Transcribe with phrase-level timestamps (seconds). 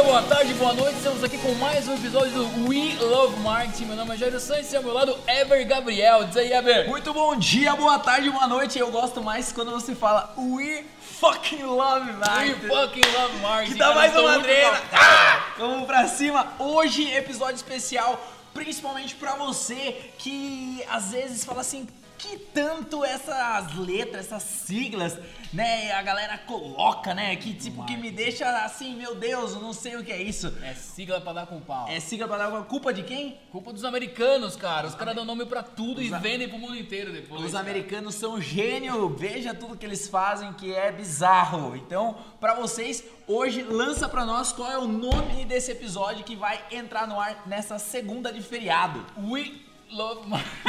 [0.00, 0.96] dia, boa tarde, boa noite.
[0.96, 3.84] Estamos aqui com mais um episódio do We Love Marketing.
[3.84, 6.24] Meu nome é Jair Santos e ao meu lado, Ever Gabriel.
[6.24, 6.88] Diz aí, Ever.
[6.88, 8.78] Muito bom dia, boa tarde, boa noite.
[8.78, 10.84] Eu gosto mais quando você fala We
[11.20, 12.68] fucking love We marketing.
[12.68, 13.72] fucking love marketing.
[13.72, 14.44] Que dá mais uma bom.
[14.92, 16.54] Ah, vamos pra cima.
[16.58, 21.86] Hoje, episódio especial, principalmente pra você que às vezes fala assim.
[22.20, 25.18] Que tanto essas letras, essas siglas,
[25.54, 25.90] né?
[25.92, 27.34] A galera coloca, né?
[27.36, 30.54] Que tipo, que me deixa assim, meu Deus, eu não sei o que é isso.
[30.62, 31.88] É sigla pra dar com pau.
[31.88, 33.38] É sigla pra dar uma culpa de quem?
[33.50, 34.86] Culpa dos americanos, cara.
[34.86, 37.42] Os caras dão nome pra tudo e vendem pro mundo inteiro depois.
[37.42, 37.64] Os cara.
[37.64, 41.74] americanos são gênio, veja tudo que eles fazem que é bizarro.
[41.74, 46.62] Então, pra vocês, hoje lança pra nós qual é o nome desse episódio que vai
[46.70, 49.04] entrar no ar nessa segunda de feriado.
[49.16, 50.60] We Love Marketing.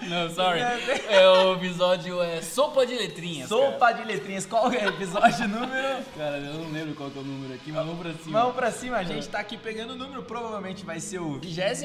[0.08, 0.60] Não, sorry.
[0.60, 3.48] É o episódio é Sopa de Letrinhas.
[3.48, 3.60] cara.
[3.72, 6.04] Sopa de letrinhas, qual é o episódio número?
[6.16, 8.40] Cara, eu não lembro qual que é o número aqui, mas vamos pra cima.
[8.40, 11.84] Vamos pra cima, a gente tá aqui pegando o número, provavelmente vai ser o 27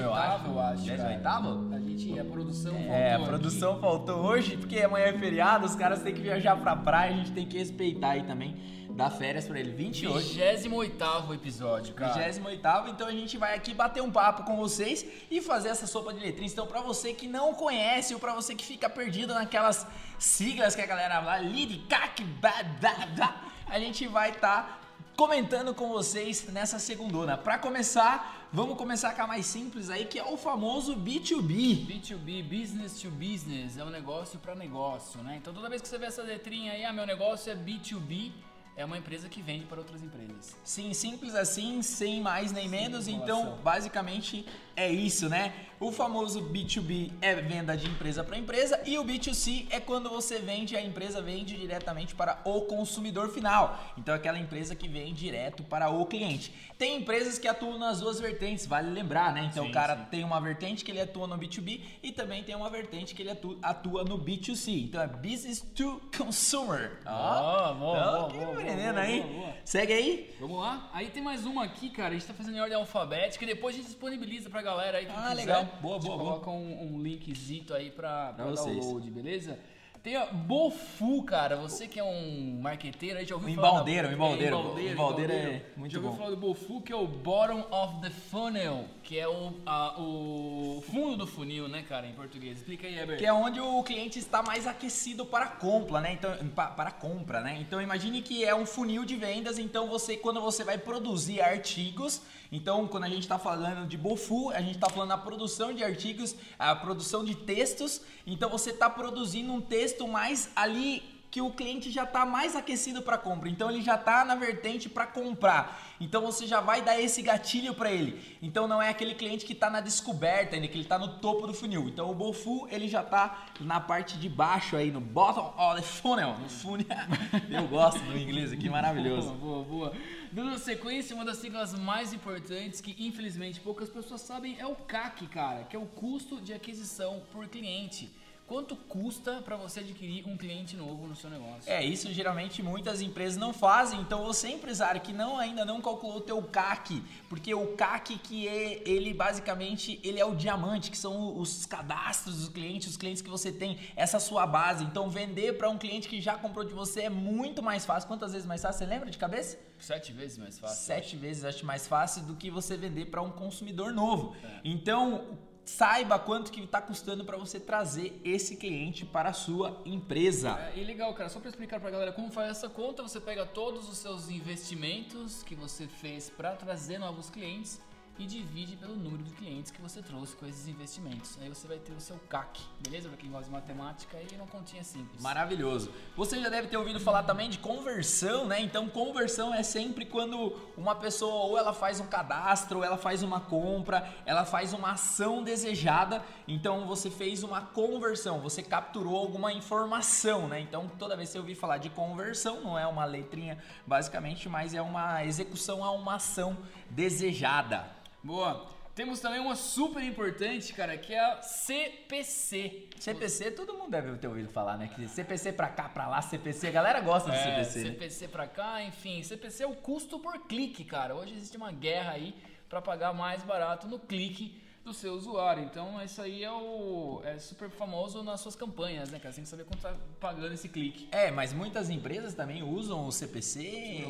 [0.00, 0.46] eu acho.
[0.46, 0.76] eu acho.
[0.82, 1.76] 28 cara.
[1.76, 5.74] A gente, a produção É, a faltou produção faltou hoje, porque amanhã é feriado, os
[5.74, 8.56] caras têm que viajar pra praia, a gente tem que respeitar aí também,
[8.94, 9.72] dar férias pra ele.
[9.72, 10.28] 28.
[10.28, 12.14] 28 episódio, cara.
[12.30, 16.14] 28 então a gente vai aqui bater um papo com vocês e fazer essa sopa
[16.14, 16.52] de letrinhas.
[16.52, 19.86] Então, pra você que não conhece ou pra você que fica perdido naquelas
[20.18, 24.80] siglas que a galera lá, lead, cac, ba, ba, ba, a gente vai estar
[25.16, 27.36] comentando com vocês nessa segundona.
[27.36, 31.86] Pra começar, vamos começar com a mais simples aí, que é o famoso B2B.
[31.86, 35.36] B2B, business to business, é um negócio para negócio, né?
[35.36, 38.32] Então toda vez que você vê essa letrinha aí, ah, meu negócio é B2B,
[38.76, 40.56] é uma empresa que vende para outras empresas.
[40.64, 43.06] Sim, simples assim, sem mais nem menos.
[43.06, 44.44] Então, basicamente
[44.76, 45.52] é isso, né?
[45.78, 50.38] O famoso B2B é venda de empresa para empresa e o B2C é quando você
[50.38, 53.78] vende, a empresa vende diretamente para o consumidor final.
[53.96, 56.52] Então, aquela empresa que vem direto para o cliente.
[56.78, 59.48] Tem empresas que atuam nas duas vertentes, vale lembrar, né?
[59.50, 60.04] Então, Sim, o cara sim.
[60.10, 63.30] tem uma vertente que ele atua no B2B e também tem uma vertente que ele
[63.30, 64.84] atua, atua no B2C.
[64.84, 66.98] Então, é business to consumer.
[67.04, 69.20] Boa, boa, Ó, boa, que boa, boa, aí.
[69.20, 69.54] boa, boa.
[69.64, 70.34] Segue aí.
[70.40, 70.90] Vamos lá?
[70.92, 73.74] Aí tem mais uma aqui, cara, a gente tá fazendo em ordem alfabética e depois
[73.74, 75.34] a gente disponibiliza pra galera aí que Ah, quiser.
[75.34, 75.64] legal.
[75.80, 76.18] Boa, boa, boa.
[76.40, 78.76] coloca um, um linkzito aí pra, pra, Pra vocês.
[78.78, 79.58] download, beleza?
[80.02, 83.68] Tem a Bofu, cara, você que é um marqueteiro aí, já ouviu Um falar...
[83.68, 84.44] da- embaldeiro, um embaldeiro.
[84.44, 85.64] É, embaldeiro, Embaldeiro é embaldeiro.
[85.78, 86.16] muito Já ouviu bom.
[86.18, 90.82] falar do Bofu, que é o bottom of the funnel, que é o, a- o
[90.90, 92.58] fundo do funil, né, cara, em português.
[92.58, 93.18] Explica aí, Heber.
[93.18, 96.14] Que é onde o cliente está mais aquecido para compra, né?
[96.14, 97.58] Então, pa- para compra, né?
[97.60, 102.22] Então imagine que é um funil de vendas, então você quando você vai produzir artigos,
[102.50, 105.84] então quando a gente está falando de Bofu, a gente está falando da produção de
[105.84, 111.02] artigos, a produção de textos, então você está produzindo um texto mais ali
[111.34, 114.88] que o cliente já está mais aquecido para compra, então ele já está na vertente
[114.88, 115.82] para comprar.
[116.00, 118.22] Então você já vai dar esse gatilho para ele.
[118.40, 121.48] Então não é aquele cliente que está na descoberta ainda, que ele está no topo
[121.48, 121.88] do funil.
[121.88, 125.82] Então o Bofu ele já está na parte de baixo aí, no bottom of the
[125.82, 126.86] funnel, no funil.
[127.50, 129.32] Eu gosto do inglês aqui, maravilhoso.
[129.32, 129.92] Boa, boa, boa.
[130.30, 135.26] Dando sequência, uma das siglas mais importantes que infelizmente poucas pessoas sabem é o CAC,
[135.26, 138.08] cara, que é o custo de aquisição por cliente.
[138.46, 141.62] Quanto custa para você adquirir um cliente novo no seu negócio?
[141.72, 143.98] É, isso geralmente muitas empresas não fazem.
[144.00, 148.46] Então você empresário que não ainda não calculou o teu CAC, porque o CAC que
[148.46, 153.22] é ele basicamente ele é o diamante, que são os cadastros dos clientes, os clientes
[153.22, 154.84] que você tem, essa sua base.
[154.84, 158.06] Então vender para um cliente que já comprou de você é muito mais fácil.
[158.06, 158.80] Quantas vezes mais fácil?
[158.80, 159.58] Você lembra de cabeça?
[159.78, 160.84] Sete vezes mais fácil.
[160.84, 164.36] Sete vezes acho mais fácil do que você vender para um consumidor novo.
[164.44, 164.60] É.
[164.64, 170.58] Então saiba quanto que está custando para você trazer esse cliente para a sua empresa.
[170.74, 173.46] É, e legal, cara, só para explicar pra galera como faz essa conta, você pega
[173.46, 177.80] todos os seus investimentos que você fez para trazer novos clientes
[178.18, 181.36] e divide pelo número de clientes que você trouxe com esses investimentos.
[181.40, 183.08] Aí você vai ter o seu CAC, beleza?
[183.08, 185.20] Pra quem gosta de matemática aí não continha simples.
[185.20, 185.90] Maravilhoso.
[186.16, 188.60] Você já deve ter ouvido falar também de conversão, né?
[188.60, 193.22] Então, conversão é sempre quando uma pessoa ou ela faz um cadastro, ou ela faz
[193.22, 196.22] uma compra, ela faz uma ação desejada.
[196.46, 200.60] Então, você fez uma conversão, você capturou alguma informação, né?
[200.60, 204.72] Então, toda vez que você ouvir falar de conversão, não é uma letrinha basicamente, mas
[204.72, 206.56] é uma execução a uma ação
[206.90, 208.03] desejada.
[208.24, 208.66] Boa.
[208.94, 212.88] Temos também uma super importante, cara, que é a CPC.
[212.98, 214.88] CPC, todo mundo deve ter ouvido falar, né?
[214.94, 217.78] Que CPC pra cá, pra lá, CPC, a galera gosta de É, CPC.
[217.80, 217.90] né?
[217.90, 221.14] CPC pra cá, enfim, CPC é o custo por clique, cara.
[221.14, 222.34] Hoje existe uma guerra aí
[222.68, 225.64] pra pagar mais barato no clique do seu usuário.
[225.64, 229.32] Então, isso aí é o é super famoso nas suas campanhas, né, cara?
[229.32, 231.08] Você tem que saber quanto tá pagando esse clique.
[231.10, 234.04] É, mas muitas empresas também usam o CPC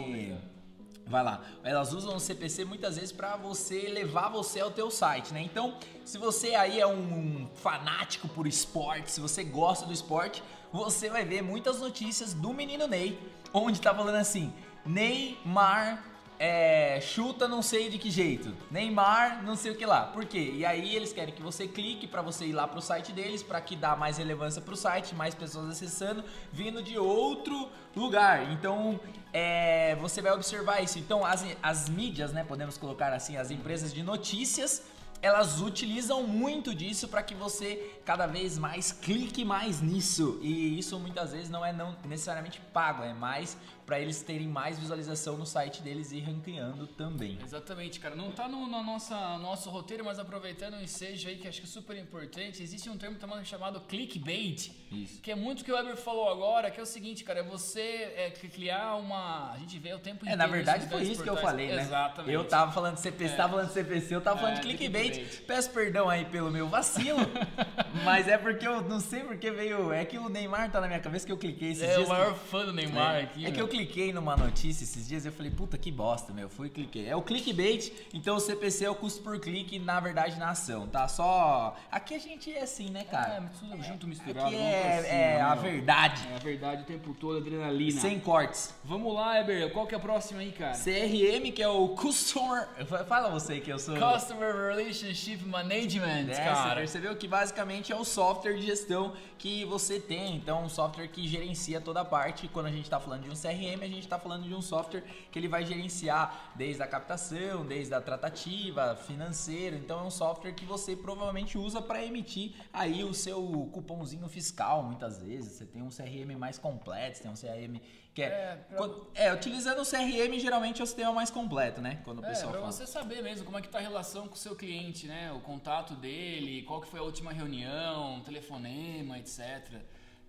[1.06, 1.42] Vai lá.
[1.62, 5.42] Elas usam o CPC muitas vezes para você levar você ao teu site, né?
[5.42, 10.42] Então, se você aí é um fanático por esporte, se você gosta do esporte,
[10.72, 13.18] você vai ver muitas notícias do menino Ney,
[13.52, 14.52] onde tá falando assim:
[14.84, 20.02] Neymar é, chuta não sei de que jeito, Neymar não sei o que lá.
[20.02, 20.52] Por quê?
[20.54, 23.60] E aí eles querem que você clique para você ir lá pro site deles, para
[23.60, 28.50] que dá mais relevância pro site, mais pessoas acessando, vindo de outro lugar.
[28.52, 28.98] Então
[29.32, 30.98] é, você vai observar isso.
[30.98, 34.82] Então as, as mídias, né, podemos colocar assim, as empresas de notícias
[35.24, 40.38] elas utilizam muito disso para que você cada vez mais clique mais nisso.
[40.42, 44.78] E isso muitas vezes não é não necessariamente pago, é mais para eles terem mais
[44.78, 47.38] visualização no site deles e ranqueando também.
[47.42, 48.14] Exatamente, cara.
[48.14, 51.66] Não tá no, no nossa, nosso roteiro, mas aproveitando o ensejo aí que acho que
[51.66, 55.20] é super importante, existe um termo também chamado clickbait, Isso.
[55.20, 57.42] que é muito o que o Weber falou agora, que é o seguinte, cara, é
[57.42, 57.80] você
[58.16, 59.52] é, criar uma...
[59.52, 60.34] A gente vê o tempo inteiro...
[60.34, 61.82] É, na verdade foi isso que eu falei, né?
[61.82, 62.32] Exatamente.
[62.32, 63.36] Eu tava falando de CPC, é.
[63.36, 65.12] tava falando de CPC, eu tava falando é, de clickbait.
[65.12, 65.46] clickbait.
[65.46, 67.20] Peço perdão aí pelo meu vacilo,
[68.04, 69.92] mas é porque eu não sei porque veio...
[69.92, 71.98] É que o Neymar tá na minha cabeça que eu cliquei esses é, dias.
[71.98, 72.48] É o maior que...
[72.48, 73.46] fã do Neymar é, aqui.
[73.46, 76.48] É que eu cliquei numa notícia esses dias e eu falei, puta que bosta, meu.
[76.48, 77.08] Fui e cliquei.
[77.08, 80.86] É o clickbait, então o CPC é o custo por clique, na verdade, na ação,
[80.86, 81.08] tá?
[81.08, 81.76] Só.
[81.90, 83.34] Aqui a gente é assim, né, cara?
[83.34, 84.46] É, tudo junto, misturado.
[84.46, 86.28] Aqui é, cima, é a verdade.
[86.30, 88.00] É a verdade o tempo todo, adrenalina.
[88.00, 88.72] Sem cortes.
[88.84, 89.72] Vamos lá, Eber.
[89.72, 90.76] Qual que é a próxima aí, cara?
[90.76, 92.68] CRM, que é o Customer.
[93.08, 93.96] Fala você que eu sou.
[93.96, 96.68] Customer Relationship Management, é, cara.
[96.68, 100.36] Você percebeu que basicamente é o software de gestão que você tem.
[100.36, 102.46] Então, um software que gerencia toda a parte.
[102.48, 105.02] Quando a gente está falando de um CRM, a gente está falando de um software
[105.30, 109.76] que ele vai gerenciar desde a captação, desde a tratativa, financeiro.
[109.76, 114.82] Então, é um software que você provavelmente usa para emitir aí o seu cupomzinho fiscal.
[114.82, 117.80] Muitas vezes você tem um CRM mais completo, você tem um CRM
[118.14, 118.76] que é, é, pra...
[118.76, 122.00] quando, é, utilizando o CRM geralmente é o sistema mais completo, né?
[122.04, 122.72] Quando o é, pessoal pra fala.
[122.72, 125.32] você saber mesmo como é que tá a relação com o seu cliente, né?
[125.32, 129.82] O contato dele, qual que foi a última reunião, telefonema, etc.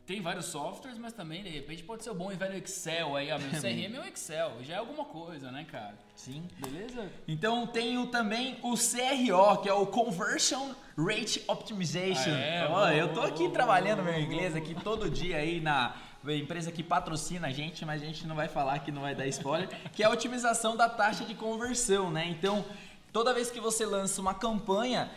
[0.05, 3.31] Tem vários softwares, mas também, de repente, pode ser o bom e velho Excel aí.
[3.31, 5.95] Ah, meu CRM é o Excel, já é alguma coisa, né, cara?
[6.15, 6.47] Sim.
[6.59, 7.11] Beleza?
[7.27, 12.31] Então tenho também o CRO, que é o Conversion Rate Optimization.
[12.31, 15.95] Ah, é, oh, eu tô aqui trabalhando meu inglês aqui todo dia aí na
[16.27, 19.25] empresa que patrocina a gente, mas a gente não vai falar que não vai dar
[19.27, 22.27] spoiler, que é a otimização da taxa de conversão, né?
[22.27, 22.63] Então,
[23.11, 25.09] toda vez que você lança uma campanha,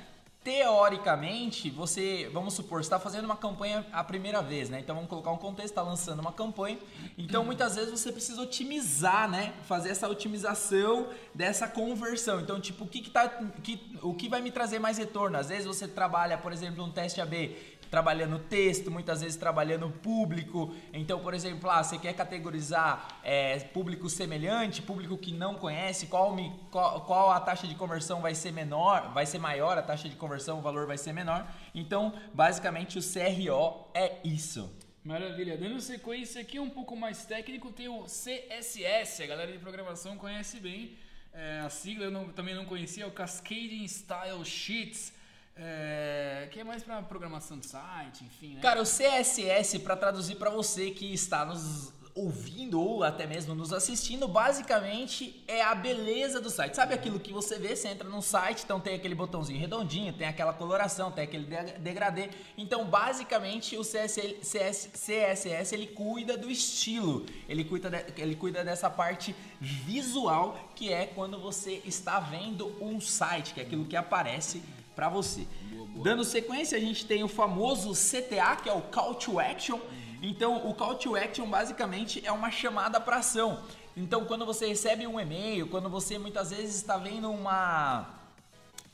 [0.49, 4.81] teoricamente, você, vamos supor, está fazendo uma campanha a primeira vez, né?
[4.81, 6.79] Então vamos colocar um contexto, está lançando uma campanha.
[7.19, 9.53] Então muitas vezes você precisa otimizar, né?
[9.65, 12.41] Fazer essa otimização dessa conversão.
[12.41, 13.29] Então, tipo, o que, que, tá,
[13.63, 15.37] que, o que vai me trazer mais retorno?
[15.37, 17.55] Às vezes você trabalha, por exemplo, um teste AB
[17.91, 20.75] trabalhando texto, muitas vezes trabalhando público.
[20.93, 26.35] Então, por exemplo, ah, você quer categorizar é, público semelhante, público que não conhece, qual,
[26.35, 30.09] me, qual, qual, a taxa de conversão vai ser menor, vai ser maior, a taxa
[30.09, 31.47] de conversão, o valor vai ser menor.
[31.75, 34.71] Então, basicamente, o CRO é isso.
[35.05, 35.57] Maravilha.
[35.57, 40.61] Dando sequência aqui, um pouco mais técnico, tem o CSS, a galera de programação conhece
[40.61, 40.99] bem.
[41.33, 45.13] É, a sigla eu não, também não conhecia, é o Cascading Style Sheets.
[45.61, 48.61] É, que é mais para programação de site, enfim, né?
[48.61, 53.73] Cara, o CSS, para traduzir para você que está nos ouvindo ou até mesmo nos
[53.73, 56.75] assistindo, basicamente é a beleza do site.
[56.75, 60.27] Sabe aquilo que você vê, você entra no site, então tem aquele botãozinho redondinho, tem
[60.27, 61.45] aquela coloração, tem aquele
[61.79, 62.31] degradê.
[62.57, 68.91] Então, basicamente, o CSS, CSS ele cuida do estilo, ele cuida, de, ele cuida dessa
[68.91, 74.63] parte visual, que é quando você está vendo um site, que é aquilo que aparece
[74.99, 75.47] para você.
[75.71, 76.05] Boa, boa.
[76.05, 79.79] Dando sequência, a gente tem o famoso CTA, que é o Call to Action.
[80.21, 83.63] Então, o Call to Action basicamente é uma chamada para ação.
[83.97, 88.19] Então, quando você recebe um e-mail, quando você muitas vezes está vendo uma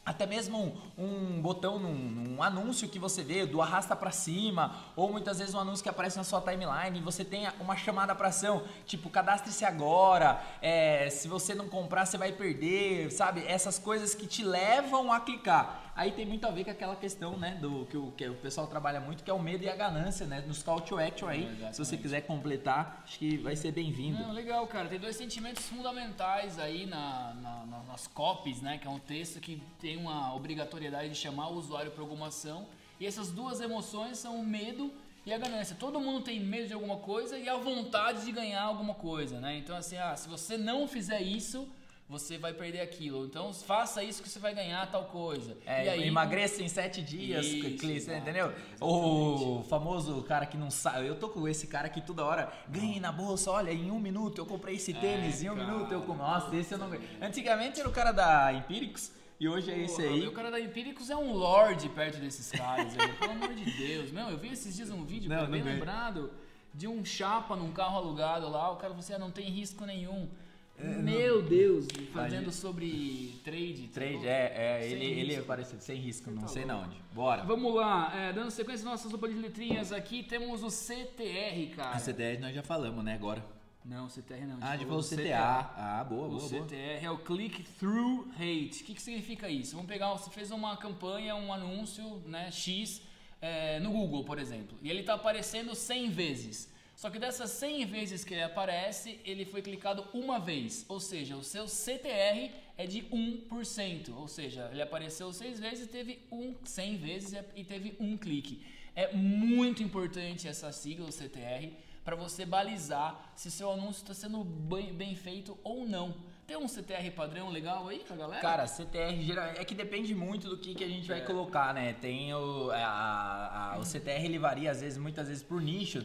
[0.04, 4.76] até mesmo um, um botão num, num, anúncio que você vê do arrasta para cima,
[4.94, 8.14] ou muitas vezes um anúncio que aparece na sua timeline e você tem uma chamada
[8.14, 13.44] para ação, tipo cadastre-se agora, é, se você não comprar você vai perder, sabe?
[13.46, 15.83] Essas coisas que te levam a clicar.
[15.96, 18.66] Aí tem muito a ver com aquela questão, né, do que o, que o pessoal
[18.66, 21.48] trabalha muito, que é o medo e a ganância, né, nos call to action aí.
[21.62, 24.32] É, se você quiser completar, acho que vai ser bem-vindo.
[24.32, 24.88] Legal, cara.
[24.88, 29.40] Tem dois sentimentos fundamentais aí na, na, na, nas copies, né, que é um texto
[29.40, 32.66] que tem uma obrigatoriedade de chamar o usuário para alguma ação.
[32.98, 34.92] E essas duas emoções são o medo
[35.24, 35.76] e a ganância.
[35.78, 39.56] Todo mundo tem medo de alguma coisa e a vontade de ganhar alguma coisa, né?
[39.56, 41.68] Então, assim, ah, se você não fizer isso,
[42.18, 43.26] você vai perder aquilo.
[43.26, 45.56] Então faça isso que você vai ganhar tal coisa.
[45.66, 48.52] É, e aí, emagreça em sete dias, Isso, Cli, exato, entendeu?
[48.80, 51.06] O famoso cara que não sabe.
[51.06, 54.38] Eu tô com esse cara que toda hora ganhei na bolsa, olha, em um minuto
[54.38, 55.66] eu comprei esse tênis, em um cara.
[55.66, 56.26] minuto eu comprei.
[56.26, 57.08] Nossa, esse eu não ganhei.
[57.20, 60.26] Antigamente era o cara da Empíricos e hoje é esse Porra, aí.
[60.28, 64.10] O cara da Empíricos é um lord perto desses caras aí, pelo amor de Deus.
[64.12, 66.30] Meu, eu vi esses dias um vídeo, Não, bem lembrado,
[66.72, 69.84] de um chapa num carro alugado lá, o cara falou assim, ah, não tem risco
[69.84, 70.28] nenhum.
[70.76, 73.88] É, Meu Deus, fazendo sobre trade.
[73.88, 75.46] tá Trade, é, é ele, ele é risco.
[75.46, 76.96] parecido, sem risco, não tá sei na onde.
[77.12, 77.44] Bora.
[77.44, 81.90] Vamos lá, é, dando sequência nossas sopa de letrinhas aqui, temos o CTR, cara.
[81.96, 83.44] A CTR nós já falamos, né, agora.
[83.84, 84.58] Não, CTR não.
[84.60, 85.72] Ah, a gente falou falou CTA.
[85.76, 86.62] Ah, boa, O boa, boa.
[86.64, 88.82] CTR é o Click-Through Rate.
[88.82, 89.76] O que, que significa isso?
[89.76, 93.02] Vamos pegar, você fez uma campanha, um anúncio, né, X,
[93.40, 96.73] é, no Google, por exemplo, e ele está aparecendo 100 vezes.
[97.04, 100.86] Só que dessas 100 vezes que ele aparece, ele foi clicado uma vez.
[100.88, 104.08] Ou seja, o seu CTR é de 1%.
[104.16, 108.64] Ou seja, ele apareceu 6 vezes teve um, 100 vezes e teve um clique.
[108.96, 114.42] É muito importante essa sigla, o CTR, para você balizar se seu anúncio está sendo
[114.42, 116.14] bem, bem feito ou não.
[116.46, 118.42] Tem um CTR padrão legal aí pra galera?
[118.42, 121.22] Cara, CTR geral, é que depende muito do que, que a gente vai É.
[121.22, 121.94] colocar, né?
[121.94, 125.98] Tem o, a- a- o CTR ele varia às vezes, muitas vezes por nicho,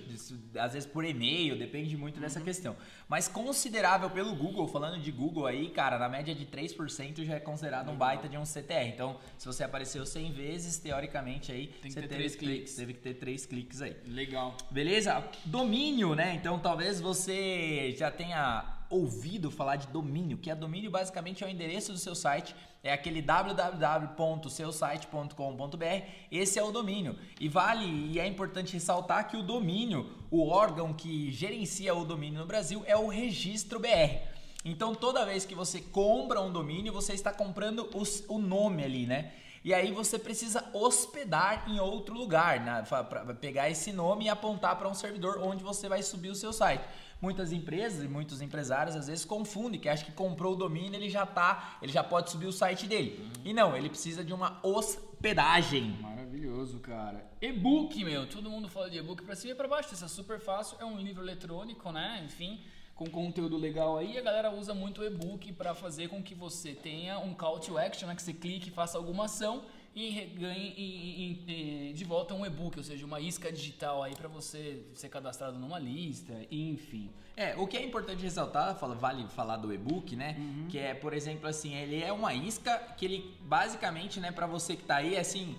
[0.57, 2.21] às vezes por e-mail, depende muito Uhum.
[2.21, 2.77] dessa questão.
[3.07, 7.39] Mas considerável pelo Google, falando de Google aí, cara, na média de 3% já é
[7.41, 8.87] considerado um baita de um CTR.
[8.87, 12.75] Então, se você apareceu 100 vezes, teoricamente aí Tem que ter teve, três cliques.
[12.75, 13.95] teve que ter 3 cliques aí.
[14.07, 14.55] Legal.
[14.71, 15.21] Beleza?
[15.43, 16.33] Domínio, né?
[16.35, 21.49] Então talvez você já tenha ouvido falar de domínio, que é domínio basicamente é o
[21.49, 26.05] endereço do seu site, é aquele www.seusite.com.br.
[26.31, 27.17] Esse é o domínio.
[27.39, 32.39] E vale e é importante ressaltar que o domínio, o órgão que gerencia o domínio
[32.39, 34.17] no Brasil é o Registro BR.
[34.65, 39.05] Então toda vez que você compra um domínio, você está comprando os- o nome ali,
[39.05, 39.31] né?
[39.63, 42.81] E aí você precisa hospedar em outro lugar, né?
[42.87, 46.53] para pegar esse nome e apontar para um servidor onde você vai subir o seu
[46.53, 46.83] site.
[47.21, 51.09] Muitas empresas e muitos empresários às vezes confundem, que acham que comprou o domínio, ele
[51.09, 53.29] já tá, ele já pode subir o site dele.
[53.43, 55.97] E não, ele precisa de uma hospedagem.
[56.01, 57.29] Maravilhoso, cara.
[57.41, 58.25] E-book, meu.
[58.25, 59.93] Todo mundo fala de e-book pra cima e pra baixo.
[59.93, 60.77] Isso é super fácil.
[60.79, 62.21] É um livro eletrônico, né?
[62.25, 62.61] Enfim,
[62.95, 64.17] com conteúdo legal aí.
[64.17, 67.77] A galera usa muito o e-book pra fazer com que você tenha um call to
[67.77, 68.15] action, né?
[68.15, 69.65] Que você clique, faça alguma ação
[69.95, 74.15] e ganhe e- e- e- de volta um e-book, ou seja, uma isca digital aí
[74.15, 77.09] pra você ser cadastrado numa lista, enfim.
[77.35, 80.35] É, o que é importante ressaltar, fala- vale falar do e-book, né?
[80.69, 84.75] Que é, por exemplo, assim, ele é uma isca que ele basicamente, né, para você
[84.75, 85.55] que tá aí, assim,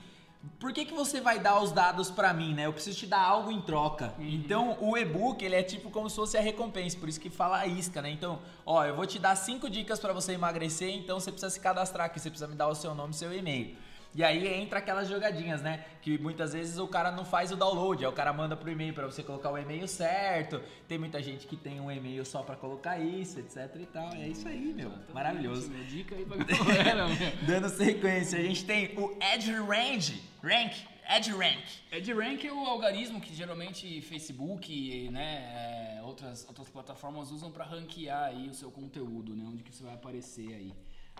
[0.58, 2.64] por que, que você vai dar os dados pra mim, né?
[2.66, 4.14] Eu preciso te dar algo em troca.
[4.18, 7.58] Então, o e-book, ele é tipo como se fosse a recompensa, por isso que fala
[7.58, 8.10] a isca, né?
[8.10, 11.60] Então, ó, eu vou te dar cinco dicas pra você emagrecer, então você precisa se
[11.60, 13.76] cadastrar aqui, você precisa me dar o seu nome e seu e-mail.
[14.14, 15.84] E aí entra aquelas jogadinhas, né?
[16.02, 18.92] Que muitas vezes o cara não faz o download, aí o cara manda pro e-mail
[18.92, 20.60] pra você colocar o e-mail certo.
[20.88, 24.12] Tem muita gente que tem um e-mail só pra colocar isso, etc e tal.
[24.14, 24.92] É isso aí, meu.
[25.14, 25.70] Maravilhoso.
[25.70, 27.16] Minha dica aí pra galera, meu.
[27.46, 30.74] Dando sequência, a gente tem o Edge Range, Rank,
[31.12, 31.64] Edge Rank.
[31.90, 38.26] EdRank é o algoritmo que geralmente Facebook, né, é, outras, outras plataformas usam para ranquear
[38.26, 40.72] aí o seu conteúdo, né, onde que você vai aparecer aí.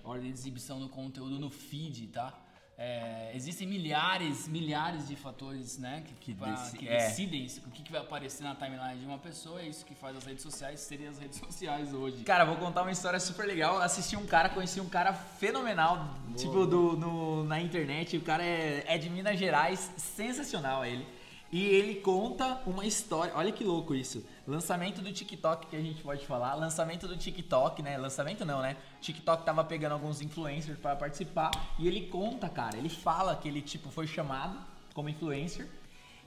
[0.04, 2.38] Ordem de exibição do conteúdo no feed, tá?
[2.82, 6.96] É, existem milhares, milhares de fatores, né, que, Que deci- que é.
[6.96, 9.60] decidem se- o que, que vai aparecer na timeline de uma pessoa.
[9.60, 12.24] É isso que faz as redes sociais serem as redes sociais hoje.
[12.24, 13.82] Cara, vou contar uma história super legal.
[13.82, 16.08] Assisti um cara, conheci um cara fenomenal,
[16.38, 18.16] tipo, do, no- na internet.
[18.16, 21.06] O cara é, é de Minas Gerais, sensacional ele.
[21.52, 24.24] E ele conta uma história, olha que louco isso.
[24.46, 26.54] Lançamento do TikTok que a gente pode falar.
[26.54, 27.98] Lançamento do TikTok, né?
[27.98, 28.76] Lançamento não, né?
[29.00, 31.50] TikTok tava pegando alguns influencers para participar.
[31.76, 34.56] E ele conta, cara, ele fala que ele, tipo, foi chamado
[34.94, 35.68] como influencer.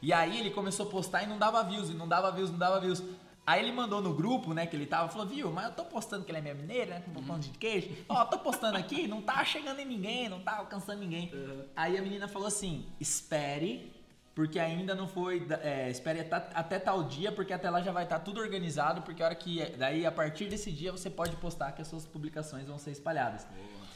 [0.01, 2.57] E aí ele começou a postar e não dava views, e não dava views, não
[2.57, 3.01] dava views.
[3.45, 6.25] Aí ele mandou no grupo, né, que ele tava, falou, viu, mas eu tô postando
[6.25, 7.89] que ele é minha mineira, né, com um pão de queijo.
[8.09, 11.31] Ó, tô postando aqui, não tá chegando em ninguém, não tá alcançando ninguém.
[11.75, 13.92] Aí a menina falou assim, espere,
[14.35, 18.19] porque ainda não foi, é, espere até, tal dia, porque até lá já vai estar
[18.19, 21.81] tudo organizado, porque a hora que, daí a partir desse dia você pode postar que
[21.81, 23.47] as suas publicações vão ser espalhadas.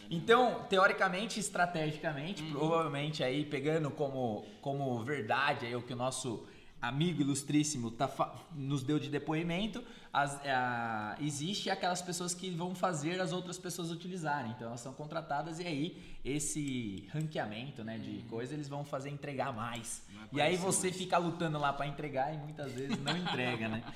[0.10, 6.46] Então, teoricamente, estrategicamente, provavelmente aí pegando como, como verdade aí o que o nosso
[6.82, 8.10] amigo ilustríssimo tá
[8.56, 13.92] nos deu de depoimento, as- a- existe aquelas pessoas que vão fazer as outras pessoas
[13.92, 14.52] utilizarem.
[14.52, 19.54] Então elas são contratadas e aí esse ranqueamento, né, de coisa eles vão fazer entregar
[19.54, 20.04] mais.
[20.32, 20.98] E aí você mais.
[20.98, 23.84] fica lutando lá para entregar e muitas vezes não entrega, né?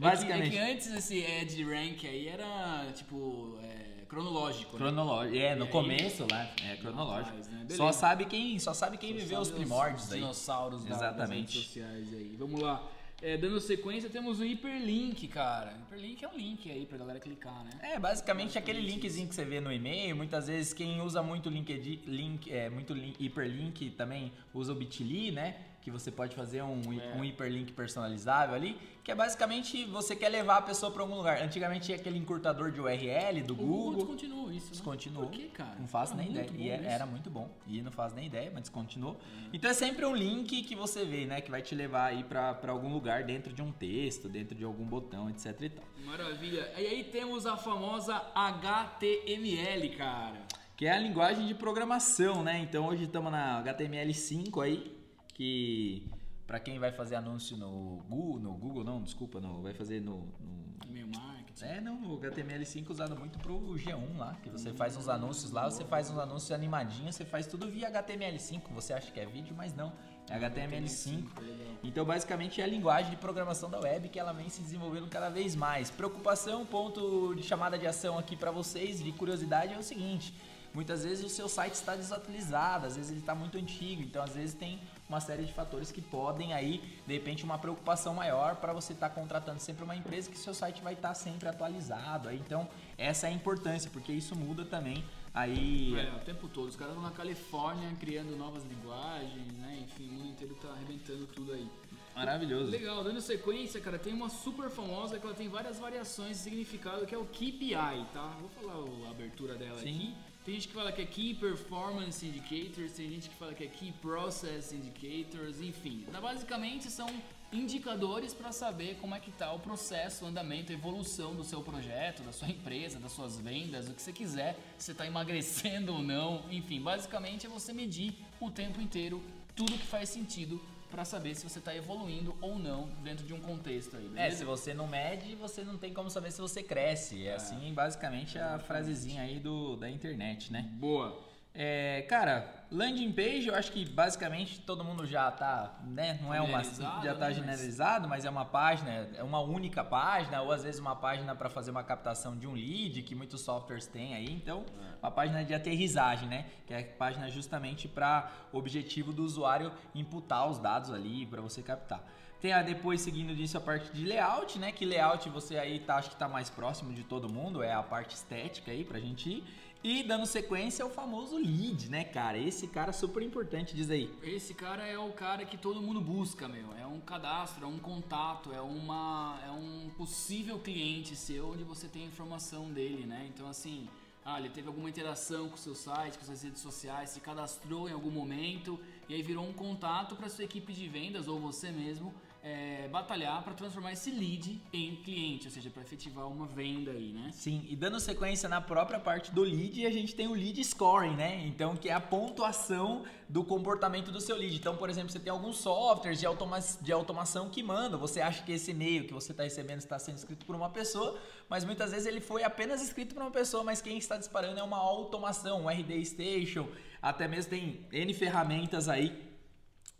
[0.00, 0.50] que, é Basicamente.
[0.50, 4.72] que antes esse Ed Rank aí era tipo é, cronológico.
[4.72, 4.78] né?
[4.78, 5.36] Cronológico.
[5.36, 7.36] É, no E aí- começo lá, é cronológico.
[7.50, 7.66] Né?
[7.70, 10.20] Só sabe quem, só sabe quem viveu os Sabe primórdios aí.
[10.20, 11.54] dinossauros da- das Exatamente.
[11.56, 12.34] redes sociais aí.
[12.38, 12.82] Vamos lá.
[13.20, 15.74] É, dando sequência, temos o hiperlink, cara.
[15.88, 17.70] Hiperlink é um link aí pra galera clicar, né?
[17.82, 22.02] É, basicamente aquele linkzinho que você vê no e-mail, muitas vezes quem usa muito LinkedIn,
[22.06, 25.56] link, é, muito link, hiperlink também usa o Bitly, né?
[25.88, 27.16] Que você pode fazer um, É.
[27.16, 31.40] um hiperlink personalizável ali, que é basicamente você quer levar a pessoa para algum lugar.
[31.40, 33.94] Antigamente tinha aquele encurtador de URL do O Google Google.
[34.00, 34.70] descontinuou isso, né?
[34.72, 35.26] Descontinuou.
[35.28, 35.76] Por que, cara?
[35.80, 36.66] Não faço Era nem muito ideia.
[36.66, 36.88] E é- isso.
[36.90, 37.50] era muito bom.
[37.66, 39.18] E não faz nem ideia, mas descontinuou.
[39.50, 41.40] Então é sempre um link que você vê, né?
[41.40, 44.84] Que vai te levar aí pra algum lugar dentro de um texto, dentro de algum
[44.84, 45.84] botão, etc e tal.
[46.04, 46.70] Maravilha.
[46.76, 50.42] E aí temos a famosa HTML, cara.
[50.76, 52.58] Que é a linguagem de programação, né?
[52.60, 54.96] Então hoje estamos na HTML5 aí,
[55.38, 56.02] que
[56.44, 60.26] para quem vai fazer anúncio no Google, no Google não, desculpa, não, vai fazer no,
[60.40, 61.64] no E-mail marketing.
[61.64, 65.70] é, não, o HTML5 usado muito pro G1 lá, que você faz uns anúncios lá,
[65.70, 69.54] você faz uns anúncios animadinhos, você faz tudo via HTML5, você acha que é vídeo,
[69.56, 69.92] mas não,
[70.28, 71.38] é HTML5.
[71.40, 71.74] Legal.
[71.84, 75.28] Então, basicamente, é a linguagem de programação da web que ela vem se desenvolvendo cada
[75.28, 75.88] vez mais.
[75.88, 80.34] Preocupação, ponto de chamada de ação aqui para vocês, de curiosidade, é o seguinte:
[80.74, 84.34] muitas vezes o seu site está desatualizado, às vezes ele está muito antigo, então às
[84.34, 88.72] vezes tem uma série de fatores que podem aí, de repente, uma preocupação maior para
[88.72, 92.28] você estar contratando sempre uma empresa que seu site vai estar sempre atualizado.
[92.28, 95.94] Aí, então, essa é a importância, porque isso muda também aí.
[95.98, 96.68] É, o tempo todo.
[96.68, 99.78] Os caras estão na Califórnia criando novas linguagens, né?
[99.82, 101.68] Enfim, o mundo inteiro tá arrebentando tudo aí.
[102.14, 102.70] Maravilhoso.
[102.70, 107.06] Legal, dando sequência, cara, tem uma super famosa que ela tem várias variações de significado,
[107.06, 108.36] que é o KPI, tá?
[108.40, 109.94] Vou falar a abertura dela Sim.
[109.94, 110.14] aqui.
[110.48, 113.66] Tem gente que fala que é Key Performance Indicators, tem gente que fala que é
[113.66, 116.06] Key Process Indicators, enfim.
[116.10, 117.06] Tá, Basicamente são
[117.52, 121.60] indicadores para saber como é que tá o processo, o andamento, a evolução do seu
[121.60, 125.92] projeto, da sua empresa, das suas vendas, o que você quiser, se você tá emagrecendo
[125.92, 129.22] ou não, enfim, basicamente é você medir o tempo inteiro
[129.54, 130.58] tudo que faz sentido
[130.90, 134.36] para saber se você está evoluindo ou não dentro de um contexto aí, É, beleza?
[134.36, 137.26] se você não mede, você não tem como saber se você cresce.
[137.26, 140.68] É assim, basicamente, a frasezinha aí do, da internet, né?
[140.74, 141.27] Boa.
[141.60, 146.16] É, cara, landing page, eu acho que basicamente todo mundo já tá, né?
[146.22, 146.62] Não é uma.
[146.62, 150.80] Já tá né, generalizado, mas é uma página, é uma única página, ou às vezes
[150.80, 154.32] uma página para fazer uma captação de um lead, que muitos softwares têm aí.
[154.32, 154.64] Então,
[155.02, 156.46] uma página de aterrissagem, né?
[156.64, 161.40] Que é a página justamente para o objetivo do usuário imputar os dados ali para
[161.40, 162.04] você captar.
[162.40, 164.70] Tem a depois seguindo disso a parte de layout, né?
[164.70, 167.82] Que layout você aí tá, acho que tá mais próximo de todo mundo, é a
[167.82, 169.44] parte estética aí pra gente ir.
[169.82, 172.36] E dando sequência o famoso lead, né, cara?
[172.36, 174.12] Esse cara é super importante, diz aí.
[174.24, 176.74] Esse cara é o cara que todo mundo busca, meu.
[176.74, 181.86] É um cadastro, é um contato, é uma é um possível cliente seu onde você
[181.86, 183.30] tem a informação dele, né?
[183.32, 183.88] Então assim,
[184.24, 187.88] ah, ele teve alguma interação com o seu site, com suas redes sociais, se cadastrou
[187.88, 191.70] em algum momento e aí virou um contato para sua equipe de vendas ou você
[191.70, 192.12] mesmo
[192.48, 197.12] é, batalhar para transformar esse lead em cliente, ou seja, para efetivar uma venda aí,
[197.12, 197.30] né?
[197.32, 201.14] Sim, e dando sequência na própria parte do lead, a gente tem o lead scoring,
[201.14, 201.46] né?
[201.46, 204.56] Então, que é a pontuação do comportamento do seu lead.
[204.56, 207.98] Então, por exemplo, você tem alguns softwares de, automa de automação que mandam.
[207.98, 211.18] Você acha que esse e-mail que você está recebendo está sendo escrito por uma pessoa,
[211.48, 214.62] mas muitas vezes ele foi apenas escrito por uma pessoa, mas quem está disparando é
[214.62, 216.66] uma automação, um RD Station,
[217.02, 219.27] até mesmo tem N ferramentas aí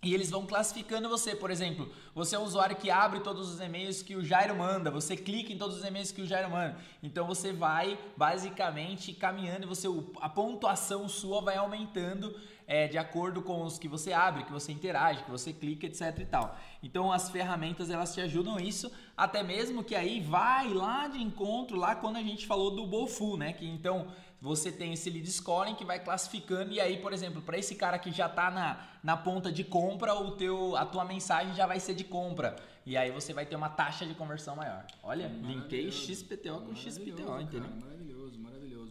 [0.01, 3.61] e eles vão classificando você, por exemplo, você é um usuário que abre todos os
[3.61, 6.79] e-mails que o Jairo manda, você clica em todos os e-mails que o Jairo manda.
[7.03, 9.89] Então você vai basicamente caminhando e você
[10.21, 12.33] a pontuação sua vai aumentando
[12.69, 16.19] é, de acordo com os que você abre, que você interage, que você clica, etc
[16.19, 16.55] e tal.
[16.83, 21.79] Então as ferramentas elas te ajudam isso, até mesmo que aí vai lá de encontro
[21.79, 23.55] lá quando a gente falou do Bofu, né?
[23.55, 27.57] Que então você tem esse lead scoring que vai classificando e aí, por exemplo, para
[27.57, 31.55] esse cara que já tá na, na ponta de compra, o teu a tua mensagem
[31.55, 32.55] já vai ser de compra.
[32.85, 34.87] E aí você vai ter uma taxa de conversão maior.
[35.03, 35.91] Olha, linkei.
[35.91, 37.71] XPTO com XPTO, entendeu?
[37.71, 37.99] cara.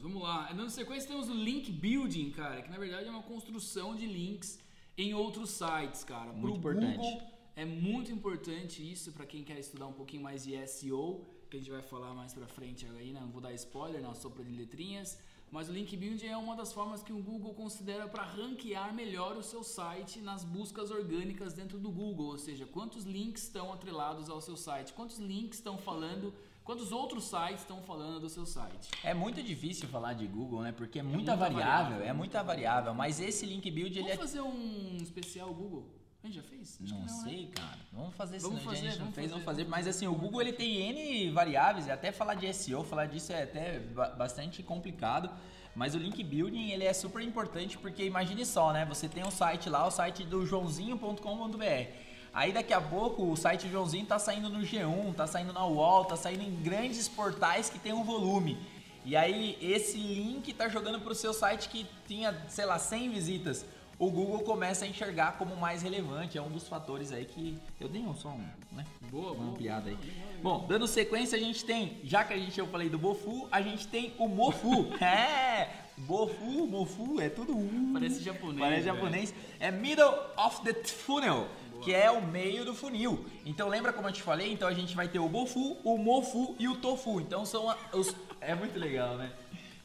[0.07, 0.49] Vamos lá.
[0.53, 4.57] Dando sequência, temos o link building, cara, que na verdade é uma construção de links
[4.97, 6.31] em outros sites, cara.
[6.31, 6.95] Muito Pro importante.
[6.95, 7.21] Google,
[7.57, 11.59] é muito importante isso para quem quer estudar um pouquinho mais de SEO, que a
[11.59, 13.19] gente vai falar mais pra frente aí, né?
[13.19, 15.19] Não vou dar spoiler, não sopra de letrinhas.
[15.51, 19.35] Mas o link building é uma das formas que o Google considera para ranquear melhor
[19.35, 24.29] o seu site nas buscas orgânicas dentro do Google, ou seja, quantos links estão atrelados
[24.29, 26.33] ao seu site, quantos links estão falando,
[26.67, 28.89] quantos outros sites estão falando do seu site.
[29.01, 30.73] É muito difícil falar de Google, né?
[30.73, 32.93] Porque é muita muita variável, variável, é muita variável.
[32.93, 35.87] Mas esse link build ele Vamos é fazer um especial Google?
[36.21, 36.77] A gente já fez?
[36.83, 37.23] Acho não, não né?
[37.23, 37.51] sei, né?
[37.55, 37.79] cara.
[37.93, 39.63] Vamos fazer vamos fazer, a gente não fez, vamos fazer.
[39.63, 43.31] Mas assim, o Google ele tem N variáveis, e até falar de SEO, falar disso
[43.31, 45.29] é até bastante complicado.
[45.73, 48.83] Mas o link building ele é super importante porque imagine só, né?
[48.85, 52.06] Você tem um site lá, o site do joãozinho.com.br.
[52.37, 56.05] Aí daqui a pouco o site Joãozinho tá saindo no G1, tá saindo na UOL,
[56.05, 58.59] tá saindo em grandes portais que tem um volume.
[59.03, 63.65] E aí esse link tá jogando pro seu site que tinha, sei lá, 100 visitas
[63.99, 66.37] o Google começa a enxergar como mais relevante.
[66.37, 68.85] É um dos fatores aí que eu dei um só um, né?
[69.09, 69.97] Boa, uma boa, ampliada aí.
[70.41, 73.59] Bom, dando sequência, a gente tem, já que a gente eu falei do Bofu, a
[73.61, 74.93] gente tem o Mofu.
[75.03, 77.93] é, Bofu, Mofu, é tudo um.
[77.93, 78.59] Parece japonês.
[78.59, 79.33] Parece japonês.
[79.59, 81.47] É middle of the funnel.
[81.81, 83.25] Que é o meio do funil.
[83.45, 84.51] Então lembra como eu te falei?
[84.51, 87.21] Então a gente vai ter o Bofu, o Mofu e o Tofu.
[87.21, 88.15] Então são os.
[88.41, 89.31] É muito legal, né?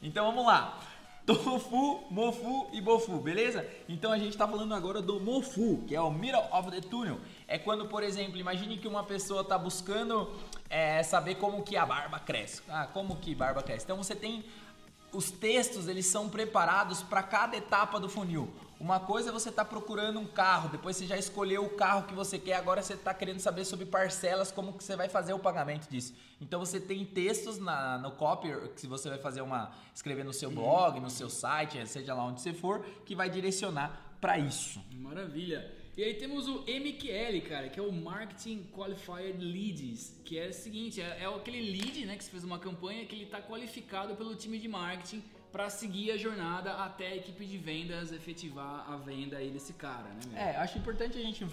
[0.01, 0.79] Então vamos lá.
[1.25, 3.65] Tofu, Mofu e Bofu, beleza?
[3.87, 7.17] Então a gente está falando agora do Mofu, que é o Middle of the Tunnel.
[7.47, 10.29] É quando, por exemplo, imagine que uma pessoa está buscando
[10.69, 12.61] é, saber como que a barba cresce.
[12.67, 13.85] Ah, como que barba cresce?
[13.85, 14.43] Então você tem
[15.13, 18.51] os textos, eles são preparados para cada etapa do funil.
[18.83, 22.05] Uma coisa é você estar tá procurando um carro, depois você já escolheu o carro
[22.05, 25.31] que você quer, agora você está querendo saber sobre parcelas, como que você vai fazer
[25.31, 26.13] o pagamento disso.
[26.41, 29.71] Então você tem textos na, no copy, que você vai fazer uma.
[29.95, 34.17] escrever no seu blog, no seu site, seja lá onde você for, que vai direcionar
[34.19, 34.81] para isso.
[34.91, 35.73] Maravilha.
[35.95, 40.53] E aí temos o MQL, cara, que é o Marketing Qualified Leads, que é o
[40.53, 44.13] seguinte, é, é aquele lead, né, que você fez uma campanha que ele está qualificado
[44.17, 48.97] pelo time de marketing para seguir a jornada até a equipe de vendas efetivar a
[48.97, 50.19] venda aí desse cara, né?
[50.27, 50.37] Meu?
[50.41, 51.45] É, acho importante a gente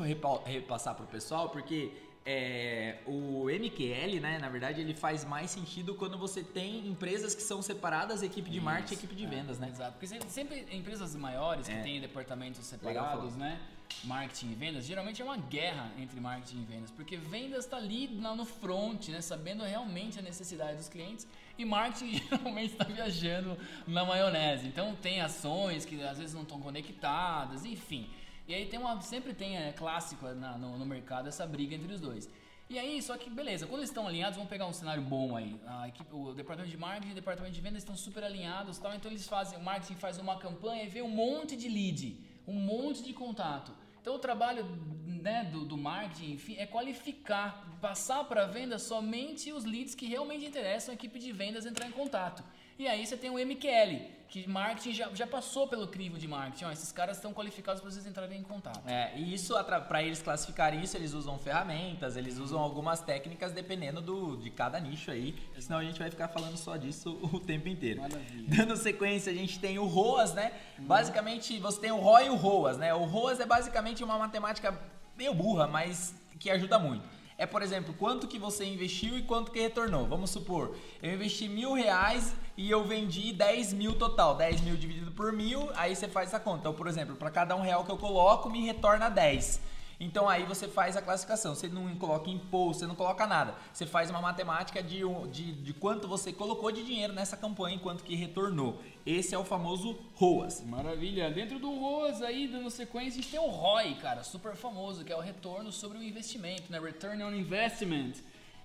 [0.46, 1.92] repassar pro pessoal, porque
[2.24, 7.42] é, o MQL, né, na verdade, ele faz mais sentido quando você tem empresas que
[7.42, 9.68] são separadas, equipe de Isso, marketing e equipe de é, vendas, né?
[9.68, 11.82] Exato, porque sempre empresas maiores que é.
[11.82, 13.60] têm departamentos separados, né?
[14.04, 18.06] marketing e vendas, geralmente é uma guerra entre marketing e vendas, porque vendas está ali
[18.08, 21.26] no front, né, sabendo realmente a necessidade dos clientes,
[21.62, 24.66] e marketing geralmente está viajando na maionese.
[24.66, 28.09] Então tem ações que às vezes não estão conectadas, enfim.
[28.46, 31.92] E aí tem uma, sempre tem, é clássico na, no, no mercado essa briga entre
[31.92, 32.29] os dois.
[32.68, 35.61] E aí, só que beleza, quando eles estão alinhados, vamos pegar um cenário bom aí.
[35.66, 38.94] A equipe, o departamento de marketing e o departamento de vendas estão super alinhados, tal,
[38.94, 42.55] então eles fazem, o marketing faz uma campanha e vê um monte de lead, um
[42.55, 43.73] monte de contato.
[44.00, 44.64] Então o trabalho
[45.04, 50.06] né, do, do marketing enfim, é qualificar, passar para a venda somente os leads que
[50.06, 52.42] realmente interessam a equipe de vendas entrar em contato.
[52.81, 56.64] E aí você tem o MQL, que marketing já, já passou pelo crivo de marketing.
[56.64, 58.81] Ó, esses caras estão qualificados para vocês entrarem em contato.
[58.88, 64.01] É, e isso, para eles classificarem isso, eles usam ferramentas, eles usam algumas técnicas dependendo
[64.01, 65.35] do, de cada nicho aí.
[65.59, 68.01] Senão a gente vai ficar falando só disso o tempo inteiro.
[68.01, 68.47] Maravilha.
[68.49, 70.51] Dando sequência, a gente tem o ROAS, né?
[70.79, 70.85] Hum.
[70.85, 72.95] Basicamente, você tem o ROI e o ROAS, né?
[72.95, 74.75] O ROAS é basicamente uma matemática
[75.19, 79.50] meio burra, mas que ajuda muito é, por exemplo, quanto que você investiu e quanto
[79.50, 80.07] que retornou.
[80.07, 84.35] Vamos supor, eu investi mil reais e eu vendi 10 mil total.
[84.35, 86.59] 10 mil dividido por mil, aí você faz essa conta.
[86.59, 89.59] Então, por exemplo, para cada um real que eu coloco, me retorna 10.
[90.00, 91.54] Então aí você faz a classificação.
[91.54, 93.54] Você não coloca imposto, você não coloca nada.
[93.70, 97.78] Você faz uma matemática de, de, de quanto você colocou de dinheiro nessa campanha e
[97.78, 98.80] quanto que retornou.
[99.04, 100.62] Esse é o famoso ROAS.
[100.64, 101.30] Maravilha.
[101.30, 105.12] Dentro do ROAS aí, dando sequência, a gente tem o ROI, cara, super famoso, que
[105.12, 106.80] é o retorno sobre o investimento, né?
[106.80, 108.14] Return on Investment.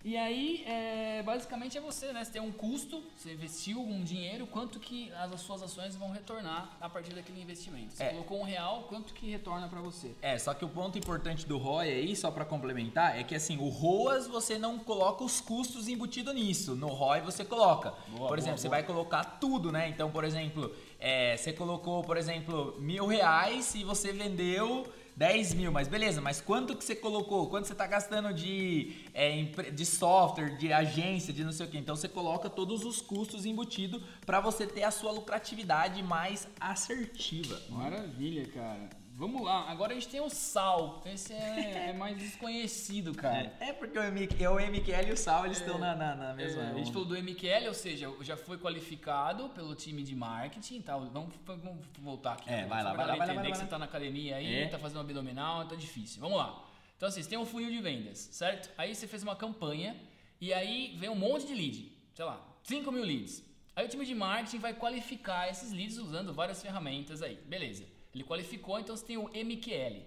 [0.06, 2.24] E aí, é, basicamente é você, né?
[2.24, 6.78] Você tem um custo, você investiu um dinheiro, quanto que as suas ações vão retornar
[6.80, 7.92] a partir daquele investimento.
[7.92, 8.10] Você é.
[8.10, 10.12] colocou um real, quanto que retorna para você?
[10.22, 13.58] É, só que o ponto importante do ROI aí, só para complementar, é que assim,
[13.58, 16.76] o ROAS você não coloca os custos embutidos nisso.
[16.76, 17.96] No ROI você coloca.
[18.10, 18.78] Boa, por exemplo, boa, você boa.
[18.78, 19.90] vai colocar tudo, né?
[19.90, 24.86] Então, por exemplo, é, você colocou, por exemplo, mil reais e você vendeu
[25.16, 27.48] 10 mil, mas beleza, mas quanto que você colocou?
[27.48, 31.78] Quanto você está gastando de, é, de software, de agência, de não sei o que?
[31.78, 37.62] Então você coloca todos os custos embutidos para você ter a sua lucratividade mais assertiva.
[37.70, 38.90] Maravilha, cara.
[39.18, 41.02] Vamos lá, agora a gente tem o sal.
[41.06, 43.56] Esse é, é mais desconhecido, cara.
[43.62, 46.16] É, é porque o, é o MQL e o sal eles estão é, na, na,
[46.16, 46.64] na, mesma.
[46.64, 50.82] É, a gente falou do MQL, ou seja, já foi qualificado pelo time de marketing.
[50.82, 50.98] Tá?
[50.98, 52.50] Vamos, vamos voltar aqui.
[52.50, 53.24] É, vai lá, vai lá, vai lá.
[53.24, 54.80] Entender vai que você está na academia aí, está é.
[54.82, 56.20] fazendo abdominal, tá difícil.
[56.20, 56.62] Vamos lá.
[56.98, 58.70] Então, assim, você tem um funil de vendas, certo?
[58.78, 59.96] Aí você fez uma campanha
[60.42, 61.90] e aí vem um monte de lead.
[62.14, 63.42] Sei lá, 5 mil leads.
[63.78, 67.36] Aí o time de marketing vai qualificar esses leads usando várias ferramentas aí.
[67.46, 67.95] Beleza.
[68.16, 70.02] Ele qualificou, então você tem o MQL.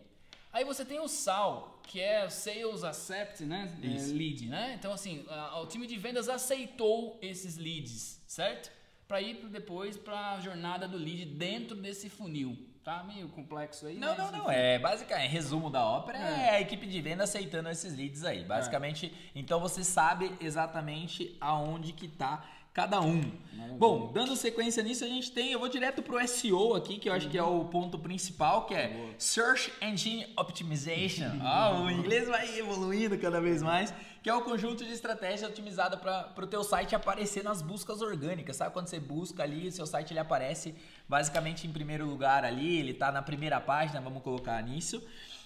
[0.53, 3.71] Aí você tem o SAL, que é Sales Accept né?
[3.83, 4.75] É, lead, né?
[4.79, 5.25] Então assim,
[5.62, 8.73] o time de vendas aceitou esses leads, certo?
[9.09, 12.57] para ir depois para a jornada do lead dentro desse funil.
[12.85, 14.51] Tá meio complexo aí, Não, não, não.
[14.51, 16.23] É basicamente, resumo da ópera é.
[16.23, 16.51] É.
[16.51, 18.44] a equipe de venda aceitando esses leads aí.
[18.44, 22.44] Basicamente, então você sabe exatamente aonde que tá
[22.78, 23.28] cada um.
[23.76, 27.12] Bom, dando sequência nisso, a gente tem, eu vou direto pro SEO aqui, que eu
[27.12, 29.10] acho que é o ponto principal, que é Boa.
[29.18, 31.26] Search Engine Optimization.
[31.42, 35.96] Ah, o inglês vai evoluindo cada vez mais, que é o conjunto de estratégia otimizada
[35.96, 38.56] para o teu site aparecer nas buscas orgânicas.
[38.56, 40.72] Sabe quando você busca ali, o seu site ele aparece
[41.08, 45.02] basicamente em primeiro lugar ali, ele tá na primeira página, vamos colocar nisso.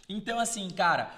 [0.07, 1.11] Então assim, cara,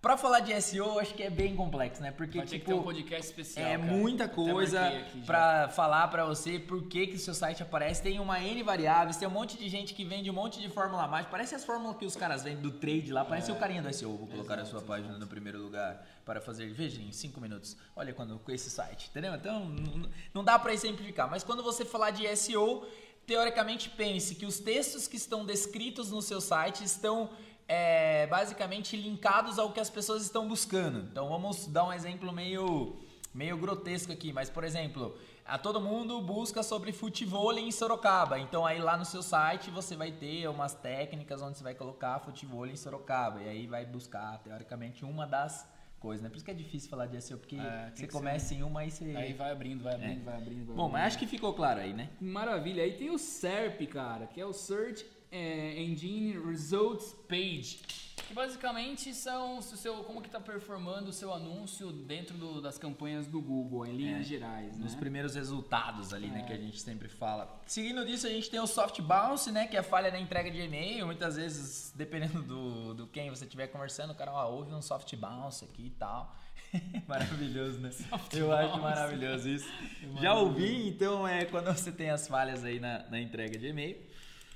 [0.00, 2.10] Pra falar de SEO, acho que é bem complexo, né?
[2.10, 3.66] Porque, Vai ter que tipo, ter um podcast especial.
[3.68, 3.92] é cara.
[3.92, 4.80] muita coisa
[5.26, 8.02] pra falar pra você por que que o seu site aparece.
[8.02, 11.06] Tem uma N variáveis, tem um monte de gente que vende um monte de fórmula
[11.06, 11.30] mágica.
[11.30, 13.26] Parece as fórmulas que os caras vendem do trade lá.
[13.26, 14.16] Parece o carinha do SEO.
[14.16, 17.76] Vou colocar a sua página no primeiro lugar para fazer, veja, em 5 minutos.
[17.94, 19.34] Olha quando com esse site, entendeu?
[19.34, 21.28] Então, não- não dá pra exemplificar.
[21.28, 22.86] Mas quando você falar de SEO,
[23.26, 27.28] teoricamente pense que os textos que estão descritos no seu site estão
[27.72, 31.08] é, basicamente linkados ao que as pessoas estão buscando.
[31.12, 32.96] Então vamos dar um exemplo meio,
[33.32, 38.40] meio grotesco aqui, mas por exemplo, a todo mundo busca sobre futebol em Sorocaba.
[38.40, 42.18] Então aí lá no seu site você vai ter umas técnicas onde você vai colocar
[42.18, 45.64] futebol em Sorocaba e aí vai buscar teoricamente uma das
[46.00, 46.28] coisas, né?
[46.28, 48.90] Por isso que é difícil falar de SEO, porque É, você começa em uma e
[48.90, 50.66] você Aí vai abrindo, vai abrindo, vai abrindo.
[50.66, 50.92] Vai Bom, abrindo.
[50.92, 52.10] mas acho que ficou claro aí, né?
[52.20, 52.82] Maravilha.
[52.82, 57.80] Aí tem o SERP, cara, que é o Search Engine Results Page.
[58.26, 63.26] Que basicamente são seu, como que tá performando o seu anúncio dentro do- das campanhas
[63.26, 65.00] do Google, em linhas É, gerais, Nos né?
[65.00, 66.42] primeiros resultados ali, né, É.
[66.44, 67.60] que a gente sempre fala.
[67.66, 70.48] Seguindo disso, a gente tem o soft bounce, né, que é a falha na entrega
[70.50, 71.06] de e-mail.
[71.06, 75.12] Muitas vezes, dependendo do, do quem você estiver conversando, o cara, ó, houve um soft
[75.16, 76.36] bounce aqui e tal.
[77.08, 77.90] maravilhoso, né?
[78.32, 78.80] Eu acho bounce.
[78.82, 79.68] maravilhoso isso.
[80.22, 83.96] Já ouvi, então é quando você tem as falhas aí na, na entrega de e-mail.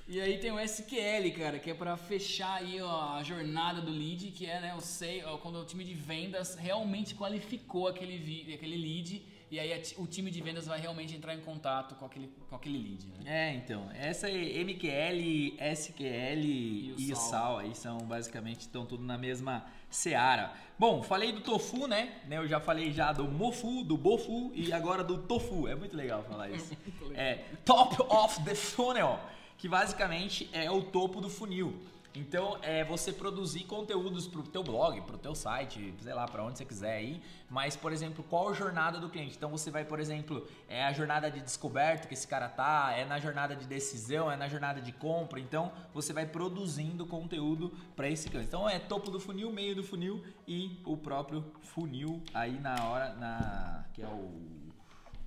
[0.07, 3.91] E aí tem o SQL, cara, que é para fechar aí ó, a jornada do
[3.91, 8.77] lead, que é né, o sei, quando o time de vendas realmente qualificou aquele, aquele
[8.77, 12.55] lead e aí o time de vendas vai realmente entrar em contato com aquele, com
[12.55, 13.07] aquele lead.
[13.07, 13.15] Né?
[13.25, 19.03] É, então, essa é MQL, SQL e, E o sal aí são basicamente estão tudo
[19.03, 20.51] na mesma seara.
[20.77, 22.21] Bom, falei do tofu, né?
[22.27, 25.67] Né, Eu já falei já do mofu, do bofu e agora do tofu.
[25.67, 26.75] É muito legal falar isso.
[27.17, 29.17] É top of the funnel,
[29.57, 31.79] que basicamente é o topo do funil.
[32.15, 36.57] Então, é você produzir conteúdos pro teu blog, pro teu site, sei lá, para onde
[36.57, 37.21] você quiser ir.
[37.49, 39.35] Mas, por exemplo, qual a jornada do cliente?
[39.35, 43.03] Então, você vai, por exemplo, é a jornada de descoberta que esse cara tá, é
[43.03, 45.41] na jornada de decisão, é na jornada de compra.
[45.41, 48.47] Então, você vai produzindo conteúdo para esse cliente.
[48.47, 53.13] Então, é topo do funil, meio do funil e o próprio funil aí na hora,
[53.15, 54.31] na que é o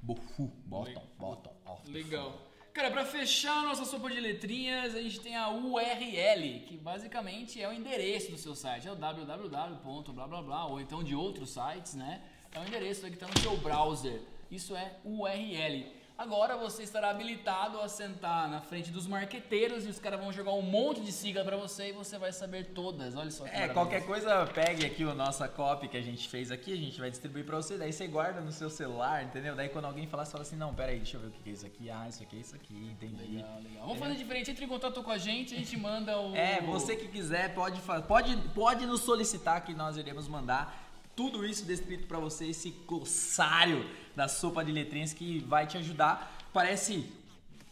[0.01, 2.48] bofu, bottom, bottom of the Legal.
[2.73, 7.69] Cara, pra fechar nossa sopa de letrinhas, a gente tem a URL, que basicamente é
[7.69, 8.87] o endereço do seu site.
[8.87, 10.13] É o www.
[10.13, 12.23] blá blá blá, ou então de outros sites, né?
[12.53, 14.21] É o endereço que está no seu browser.
[14.51, 15.87] Isso é URL.
[16.19, 20.53] Agora você estará habilitado a sentar na frente dos marqueteiros e os caras vão jogar
[20.53, 23.15] um monte de sigla pra você e você vai saber todas.
[23.15, 26.51] Olha só que É, qualquer coisa, pegue aqui o nossa copy que a gente fez
[26.51, 29.55] aqui, a gente vai distribuir pra você, daí você guarda no seu celular, entendeu?
[29.55, 31.51] Daí quando alguém falar, você fala assim, não, pera aí, deixa eu ver o que
[31.51, 31.89] é isso aqui.
[31.89, 33.37] Ah, isso aqui é isso aqui, entendi.
[33.37, 33.87] Legal, legal.
[33.87, 34.51] Vamos fazer diferente.
[34.51, 36.35] Entre em contato com a gente, a gente manda o.
[36.35, 40.88] É, você que quiser, pode, pode, pode nos solicitar que nós iremos mandar
[41.19, 46.33] tudo isso descrito pra você, esse glossário da sopa de letrinhas que vai te ajudar.
[46.53, 47.13] Parece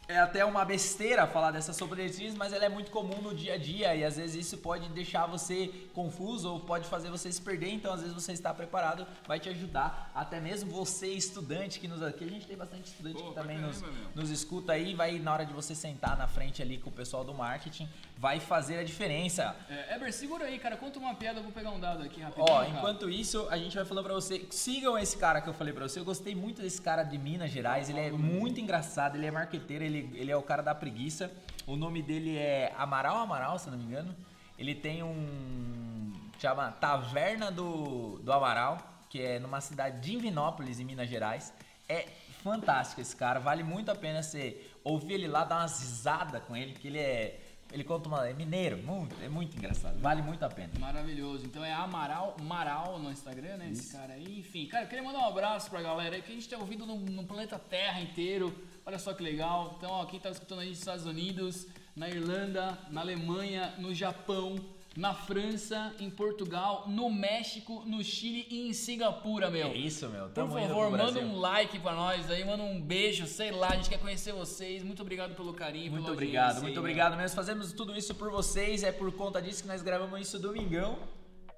[0.08, 3.34] é até uma besteira falar dessa sopa de letrinhas, mas ela é muito comum no
[3.34, 7.30] dia a dia e às vezes isso pode deixar você confuso ou pode fazer você
[7.30, 7.70] se perder.
[7.70, 10.10] Então, às vezes você está preparado, vai te ajudar.
[10.14, 13.58] Até mesmo você, estudante que nos aqui, a gente tem bastante estudante Pô, que também
[13.58, 13.82] nos,
[14.14, 17.24] nos escuta aí, vai na hora de você sentar na frente ali com o pessoal
[17.24, 19.54] do marketing, vai fazer a diferença.
[19.68, 20.76] É, Eber, segura aí, cara.
[20.76, 22.46] Conta uma piada, eu vou pegar um dado aqui rapidinho.
[22.48, 22.68] Ó, cara.
[22.68, 25.86] enquanto isso, a gente vai falando pra você, sigam esse cara que eu falei pra
[25.86, 26.00] você.
[26.00, 29.84] Eu gostei muito desse cara de Minas Gerais, ele é muito engraçado, ele é marqueteiro,
[29.84, 31.30] ele, ele é o cara da preguiça.
[31.66, 34.14] O nome dele é Amaral Amaral, se não me engano.
[34.58, 40.84] Ele tem um chama Taverna do, do Amaral, que é numa cidade de Divinópolis, em
[40.84, 41.52] Minas Gerais.
[41.88, 42.06] É
[42.42, 46.56] fantástico esse cara, vale muito a pena você ouvir ele lá, dar umas risadas com
[46.56, 47.40] ele, que ele é
[47.76, 50.70] ele conta uma é mineiro, muito, é muito engraçado, vale muito a pena.
[50.78, 51.44] Maravilhoso.
[51.44, 53.68] Então é Amaral, Maral no Instagram, né?
[53.70, 54.40] Esse cara aí.
[54.40, 56.86] Enfim, cara, eu queria mandar um abraço pra galera aí que a gente tá ouvindo
[56.86, 58.56] no, no planeta Terra inteiro.
[58.86, 59.74] Olha só que legal.
[59.76, 63.92] Então, ó, quem tá escutando a gente nos Estados Unidos, na Irlanda, na Alemanha, no
[63.92, 64.56] Japão,
[64.96, 69.68] na França, em Portugal, no México, no Chile e em Singapura, meu.
[69.68, 70.24] É isso, meu.
[70.24, 73.68] Por Tamo indo favor, manda um like pra nós aí, manda um beijo, sei lá,
[73.68, 74.82] a gente quer conhecer vocês.
[74.82, 77.36] Muito obrigado pelo carinho, Muito obrigado, muito aí, obrigado mesmo.
[77.36, 78.82] Fazemos tudo isso por vocês.
[78.82, 80.98] É por conta disso que nós gravamos isso domingão,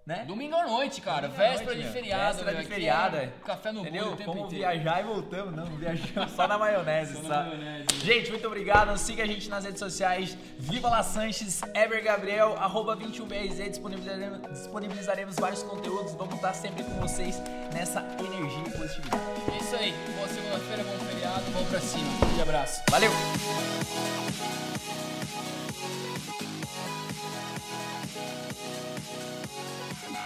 [0.08, 0.24] né?
[0.26, 1.28] Domingo à noite, cara.
[1.28, 2.24] Domingo véspera noite, de feriado.
[2.24, 2.62] Véspera meu.
[2.62, 3.26] de feriado, é.
[3.44, 4.04] Café no Entendeu?
[4.04, 4.72] bolo o tempo Fomos inteiro.
[4.72, 5.54] viajar e voltamos.
[5.54, 7.86] Não, viajamos só na maionese, Só na maionese.
[8.02, 8.96] Gente, muito obrigado.
[8.96, 10.34] Siga a gente nas redes sociais.
[10.58, 13.68] Viva La Sanches, Ever Gabriel, arroba 21BRZ.
[13.68, 16.14] Disponibilizaremos, disponibilizaremos vários conteúdos.
[16.14, 17.38] Vamos estar sempre com vocês
[17.74, 19.22] nessa energia e positividade.
[19.52, 19.92] É isso aí.
[20.16, 22.08] Boa segunda-feira, bom feriado, vamos pra cima.
[22.08, 22.82] Um grande abraço.
[22.90, 23.10] Valeu!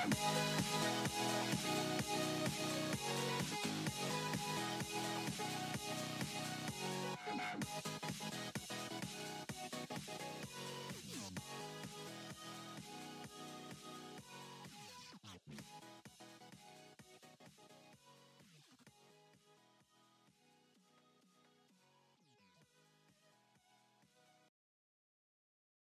[0.03, 0.43] Thank